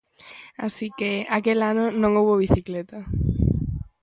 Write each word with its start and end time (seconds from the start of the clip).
Así 0.65 0.87
que, 0.99 1.11
aquel 1.37 1.59
ano 1.71 1.85
non 2.01 2.11
houbo 2.17 2.41
bicicleta. 2.45 2.99